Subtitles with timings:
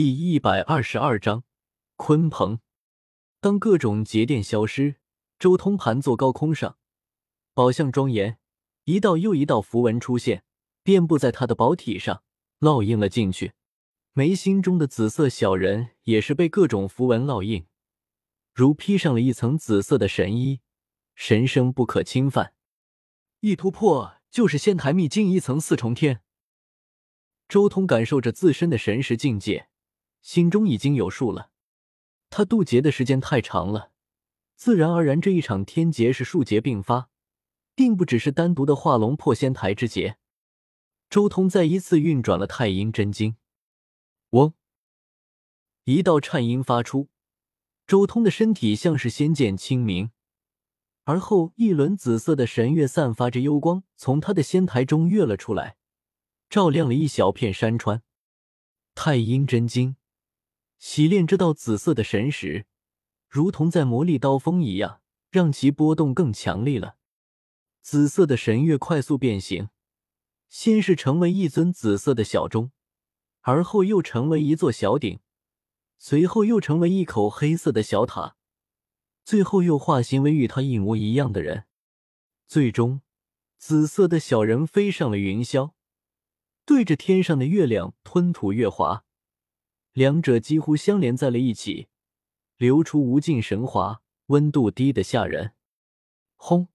[0.00, 1.42] 第一百二十二章
[1.96, 2.60] 鲲鹏。
[3.40, 4.94] 当各种节电消失，
[5.40, 6.78] 周通盘坐高空上，
[7.52, 8.38] 宝相庄严，
[8.84, 10.44] 一道又一道符文出现，
[10.84, 12.22] 遍布在他的宝体上，
[12.60, 13.54] 烙印了进去。
[14.12, 17.66] 眉心中的紫色小人也是被各种符文烙印，
[18.54, 20.60] 如披上了一层紫色的神衣，
[21.16, 22.54] 神圣不可侵犯。
[23.40, 26.20] 一突破就是仙台秘境一层四重天。
[27.48, 29.68] 周通感受着自身的神识境界，
[30.20, 31.50] 心中已经有数了。
[32.30, 33.92] 他渡劫的时间太长了，
[34.54, 37.10] 自然而然这一场天劫是数劫并发，
[37.74, 40.18] 并不只是单独的化龙破仙台之劫。
[41.08, 43.36] 周通再一次运转了太阴真经。
[44.30, 44.52] 嗡！
[45.84, 47.08] 一道颤音发出，
[47.86, 50.10] 周通的身体像是仙剑清明，
[51.04, 55.78] 而后一轮紫色的神月散发着幽光，从他的仙台中跃了出来，
[56.50, 58.02] 照亮了一小片山川。
[58.94, 59.96] 太阴真经，
[60.78, 62.66] 洗炼这道紫色的神石，
[63.28, 66.96] 如同在磨砺刀锋一样，让其波动更强力了。
[67.80, 69.68] 紫色的神月快速变形，
[70.48, 72.70] 先是成为一尊紫色的小钟。
[73.42, 75.20] 而后又成为一座小鼎，
[75.96, 78.36] 随后又成为一口黑色的小塔，
[79.24, 81.64] 最后又化形为与他一模一样的人。
[82.46, 83.00] 最终，
[83.56, 85.72] 紫色的小人飞上了云霄，
[86.66, 89.04] 对着天上的月亮吞吐月华，
[89.98, 91.88] 两者几乎相连在了一起，
[92.56, 95.54] 流出无尽神华，温度低得吓人。
[96.36, 96.68] 轰！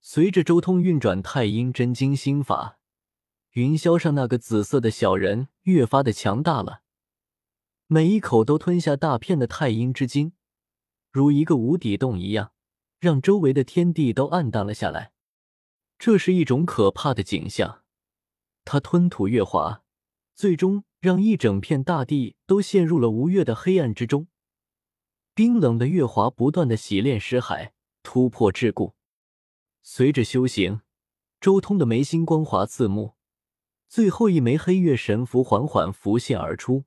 [0.00, 2.78] 随着周通运转太阴真经心法。
[3.50, 6.80] 云霄上那个紫色的小人越发的强大了，
[7.86, 10.32] 每一口都吞下大片的太阴之精，
[11.10, 12.52] 如一个无底洞一样，
[12.98, 15.12] 让周围的天地都暗淡了下来。
[15.98, 17.82] 这是一种可怕的景象。
[18.64, 19.82] 他吞吐月华，
[20.34, 24.26] 最终让一整片大地都陷入了无月的黑暗之中。
[25.34, 28.94] 冰冷的月华不断的洗炼尸海，突破桎梏。
[29.82, 30.80] 随着修行，
[31.40, 33.14] 周通的眉心光华刺目。
[33.88, 36.84] 最后一枚黑月神符缓缓浮现而出，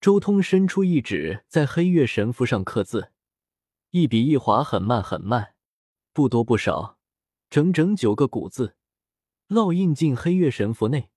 [0.00, 3.12] 周通伸出一指，在黑月神符上刻字，
[3.90, 5.54] 一笔一划，很慢很慢，
[6.12, 6.98] 不多不少，
[7.48, 8.74] 整整九个古字，
[9.48, 11.10] 烙印进黑月神符内，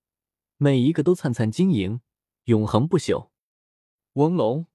[0.64, 2.02] 每一个都灿灿晶莹，
[2.44, 3.32] 永恒不朽。
[4.14, 4.68] 嗡隆，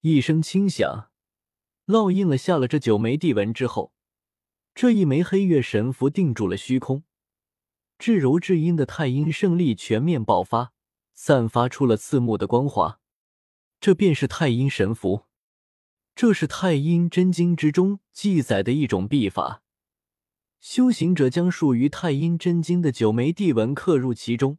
[0.00, 1.10] 一声轻响，
[1.84, 3.92] 烙印了下了这九枚地文之后，
[4.74, 7.04] 这一枚黑月神符定住了虚空。
[7.98, 10.72] 至柔至阴的太阴圣力全面爆发，
[11.12, 12.98] 散发出了刺目的光华。
[13.78, 15.26] 这便是太阴神符，
[16.14, 19.62] 这是太阴真经之中记载的一种秘法。
[20.64, 24.56] 修行者将属于太阴真经的九枚地文刻入其中，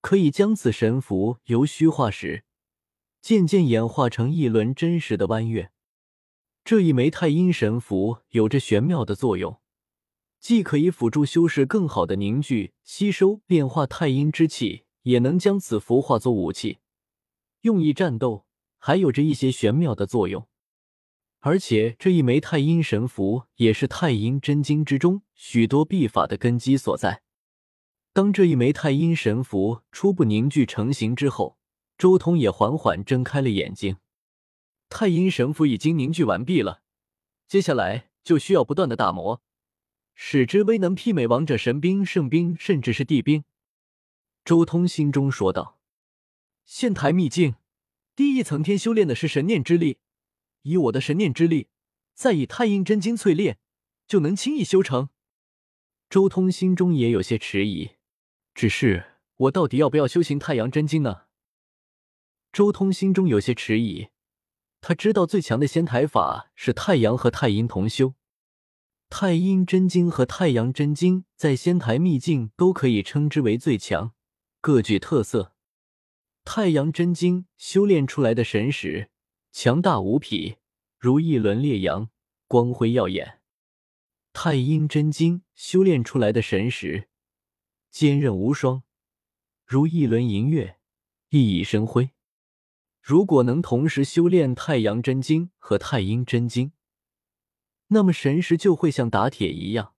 [0.00, 2.42] 可以将此神符由虚化实，
[3.20, 5.70] 渐渐演化成一轮真实的弯月。
[6.64, 9.60] 这一枚太阴神符有着玄妙的作用。
[10.40, 16.78] 既可以辅助修士更好的凝聚、吸收、炼化太阴之气，也能将此符化作武器，
[17.60, 18.44] 用以战斗，
[18.76, 20.48] 还有着一些玄妙的作用。
[21.44, 27.22] 而且这一枚太阴神符也是太阴真经之中许多秘法的根基所在。
[28.12, 31.58] 当这一枚太阴神符初步凝聚成型之后，
[31.98, 33.96] 周通也缓缓睁开了眼睛。
[34.88, 36.82] 太阴神符已经凝聚完毕了，
[37.48, 39.42] 接下来就需要不断的打磨。
[40.14, 43.42] 使之威能媲美王者神兵、圣兵，甚至是帝兵。
[44.44, 45.80] 周通心中说道
[46.64, 47.56] ：“仙台秘境
[48.14, 49.98] 第一层天修炼的是神念之力，
[50.62, 51.68] 以我的神念之力，
[52.14, 53.58] 再以太阴真经淬炼，
[54.06, 55.08] 就能轻易修成。”
[56.10, 57.92] 周通心中也有些迟疑，
[58.54, 61.22] 只是我到底要不要修行太阳真经呢？
[62.52, 64.08] 周通心中有些迟疑，
[64.82, 68.14] 他知道最强的仙台法是太阳和太阴同修。
[69.08, 74.12] 太阴真经和太阳真经在仙台秘境都可以称之为最强，
[74.60, 75.54] 各具特色。
[76.44, 79.10] 太阳真经修炼出来的神识
[79.52, 80.56] 强大无匹，
[80.98, 82.08] 如一轮烈阳，
[82.48, 83.38] 光辉耀眼；
[84.32, 87.10] 太阴真经修炼出来的神识
[87.90, 88.82] 坚韧无双，
[89.66, 90.78] 如一轮银月，
[91.28, 92.12] 熠熠生辉。
[93.02, 96.72] 如果能同时修炼太阳真经和太阴真经，
[97.88, 99.94] 那么神识就会像打铁一样，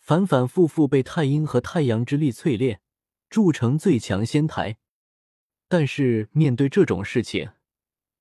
[0.00, 2.82] 反反复复被太阴和太阳之力淬炼，
[3.30, 4.76] 铸成最强仙台。
[5.66, 7.52] 但是面对这种事情，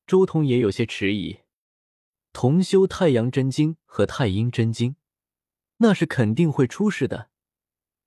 [0.06, 1.40] 周通也有些迟疑。
[2.34, 4.96] 同修太阳真经和太阴真经，
[5.78, 7.30] 那是肯定会出事的，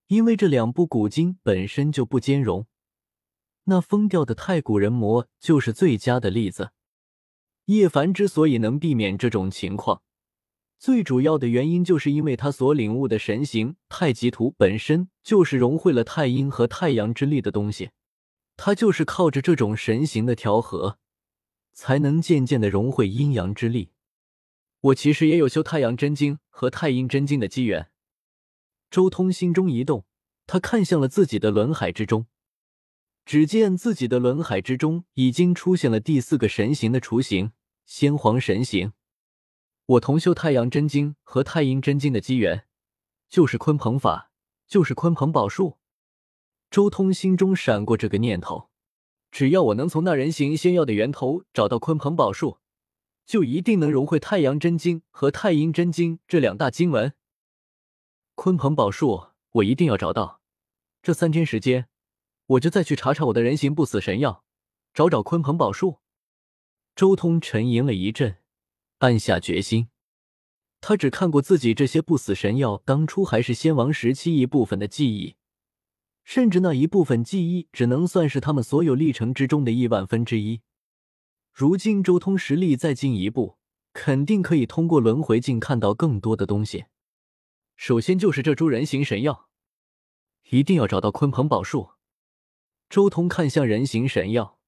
[0.06, 2.66] 因为这两部古经本身就不兼容。
[3.64, 6.72] 那疯掉的太古人魔就是最佳的例子。
[7.66, 10.02] 叶凡之所以能避免这种情况，
[10.78, 17.90] 最主要的原因就是因为他所领悟的神形太极图本身就是融汇了太阴和太阳之力的东西，
[18.56, 20.98] 他就是靠着这种神形的调和，
[21.74, 23.90] 才能渐渐的融汇阴阳之力。
[24.80, 27.90] 我其实也有修太阳真经和太阴真经的机缘。
[28.90, 30.06] 周通心中一动，
[30.46, 32.26] 他看向了自己的轮海之中。
[33.26, 37.52] 只见自己的轮海之中已经出现了第四个神形的雏形——
[37.86, 38.92] 先皇神形。
[39.86, 42.66] 我同修太阳真经和太阴真经的机缘，
[43.28, 44.30] 就是鲲鹏法，
[44.66, 45.78] 就是鲲鹏宝术。
[46.70, 48.68] 周通心中闪过这个念头：
[49.34, 52.58] 只要我能从那人形仙药的源头找到鲲鹏宝术，
[53.26, 57.12] 就一定能融会太阳真经和太阴真经这两大经文。
[58.36, 60.40] 鲲鹏宝术，我一定要找到。
[61.02, 61.88] 这三天时间。
[62.46, 64.44] 我就再去查查我的人形不死神药，
[64.92, 65.98] 找找鲲鹏宝术。
[66.94, 68.36] 周通沉吟了一阵，
[68.98, 69.88] 暗下决心。
[70.80, 75.34] 他只看过自己这些不死神药当初还是仙王时期一部分的记忆，
[76.24, 80.62] 甚至那一部分记忆只能算是他们所有历程之中的亿万分之一。
[81.52, 83.58] 如今周通实力再进一步，
[83.92, 86.86] 肯定可以通过轮回镜看到更多的东西。
[87.76, 89.48] 首先就是这株人形神药，
[90.50, 91.90] 一定要找到鲲鹏宝树。
[92.88, 94.58] 周通看向人形神药，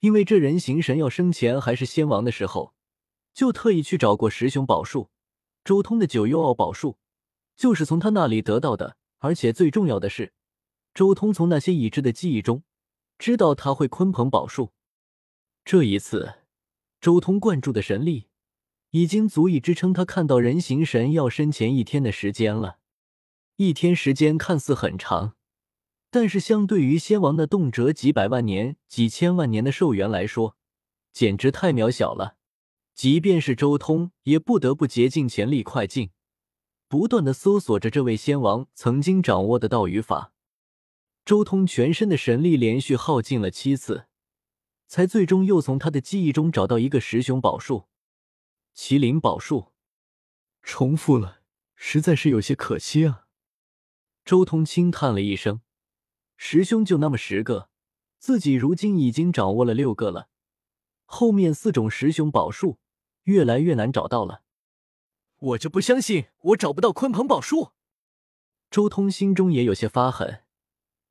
[0.00, 2.74] 因为这人形神药生前还是仙王的时候，
[3.32, 5.10] 就特意去找过十雄宝树。
[5.64, 6.98] 周通的九幽奥宝术
[7.56, 10.32] 就是从他那里得到的，而且最重要的是，
[10.94, 12.62] 周通从那些已知的记忆中
[13.18, 14.72] 知道他会鲲鹏宝术。
[15.64, 16.34] 这一次，
[17.00, 18.28] 周通灌注的神力
[18.90, 22.78] 已经足以支撑他看到人形神药身前一天的时间了。
[23.56, 25.34] 一天时间看似很长。
[26.10, 30.56] 但是，相对于仙王那动辄几百万年、几千万年的寿元来说，
[31.12, 32.36] 简直太渺小了。
[32.94, 36.10] 即便是周通，也不得不竭尽全力快进，
[36.86, 40.33] 不断的搜索着这位仙王曾经掌握的道与法。
[41.24, 44.06] 周通全身的神力连续耗尽了七次，
[44.86, 47.88] 才最终又从他的记忆中找到一个石雄宝术——
[48.76, 49.72] 麒麟宝术。
[50.62, 51.40] 重复了，
[51.74, 53.26] 实在是有些可惜啊。
[54.22, 55.62] 周通轻叹了一声。
[56.36, 57.70] 师兄就那么十个，
[58.18, 60.28] 自己如今已经掌握了六个了。
[61.04, 62.78] 后面四种十雄宝术
[63.22, 64.42] 越来越难找到了。
[65.38, 67.72] 我就不相信我找不到鲲鹏宝术。
[68.70, 70.43] 周通心中也有些发狠，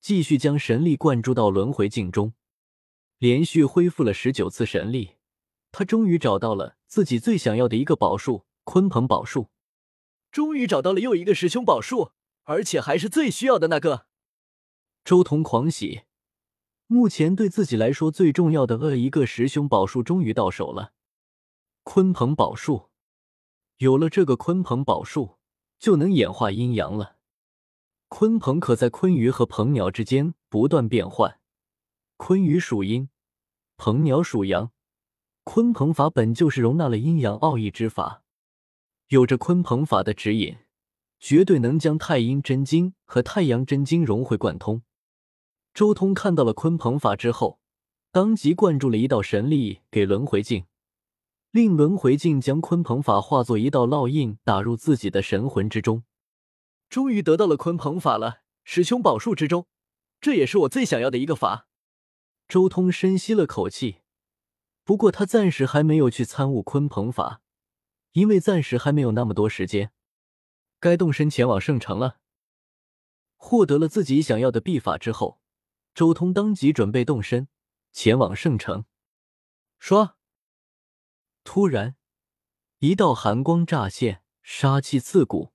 [0.03, 2.33] 继续将神力灌注到轮回镜中，
[3.19, 5.15] 连续恢复了十九次神力，
[5.71, 9.47] 他终于找到了自己最想要的一个宝术——鲲鹏宝术。
[10.29, 12.11] 终于找到了又一个师兄宝术，
[12.43, 14.07] 而且还是最需要的那个。
[15.05, 16.01] 周彤狂喜，
[16.87, 20.91] 目前对自己来说最重要的呃一个师兄宝术终于到手了。
[21.85, 22.89] 鲲鹏宝术，
[23.77, 25.37] 有了这个鲲鹏宝术，
[25.79, 27.15] 就能演化阴阳了。
[28.15, 31.39] 鲲鹏可在鲲鱼和鹏鸟之间不断变换，
[32.19, 33.09] 鲲鱼属阴，
[33.75, 34.71] 鹏鸟属阳。
[35.43, 38.21] 鲲鹏法本就是容纳了阴阳奥义之法，
[39.07, 40.57] 有着鲲鹏法的指引，
[41.19, 44.83] 绝对能将太阴真经和太阳真经融会贯通。
[45.73, 47.57] 周通看到了鲲鹏法之后，
[48.11, 50.65] 当即灌注了一道神力给轮回镜，
[51.49, 56.03] 令轮回镜将鲲鹏法化作一道烙印打入自己的神魂之中。
[56.93, 59.65] 终于得到了鲲鹏法了，师兄宝术之中，
[60.21, 61.67] 这也是我最想要的一个法。
[62.47, 64.01] 周通深吸了口气，
[64.83, 67.41] 不过他暂时还没有去参悟鲲鹏法，
[68.11, 69.91] 因为暂时还没有那么多时间。
[70.79, 72.19] 该动身前往圣城了。
[73.37, 75.41] 获得了自己想要的秘法之后。
[75.95, 77.47] 周通当即准备动身，
[77.91, 78.85] 前往圣城。
[79.79, 80.15] 说，
[81.43, 81.95] 突然，
[82.77, 85.52] 一道寒光乍现，杀气刺骨。